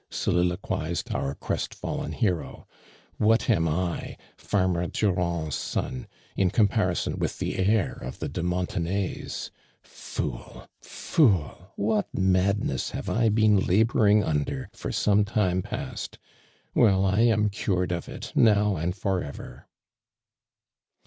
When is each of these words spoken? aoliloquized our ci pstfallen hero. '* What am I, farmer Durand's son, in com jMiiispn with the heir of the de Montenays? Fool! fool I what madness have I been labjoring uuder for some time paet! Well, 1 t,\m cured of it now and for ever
aoliloquized 0.09 1.13
our 1.13 1.35
ci 1.35 1.39
pstfallen 1.41 2.11
hero. 2.11 2.65
'* 2.91 3.17
What 3.27 3.51
am 3.51 3.67
I, 3.67 4.17
farmer 4.35 4.87
Durand's 4.87 5.55
son, 5.55 6.07
in 6.35 6.49
com 6.49 6.69
jMiiispn 6.69 7.19
with 7.19 7.37
the 7.37 7.55
heir 7.59 7.99
of 8.01 8.17
the 8.17 8.27
de 8.27 8.41
Montenays? 8.41 9.51
Fool! 9.83 10.67
fool 10.81 11.41
I 11.55 11.63
what 11.75 12.07
madness 12.17 12.89
have 12.89 13.09
I 13.11 13.29
been 13.29 13.59
labjoring 13.59 14.23
uuder 14.25 14.75
for 14.75 14.91
some 14.91 15.23
time 15.23 15.61
paet! 15.61 16.17
Well, 16.73 17.03
1 17.03 17.17
t,\m 17.19 17.49
cured 17.49 17.91
of 17.91 18.09
it 18.09 18.31
now 18.35 18.77
and 18.77 18.95
for 18.95 19.21
ever 19.23 19.67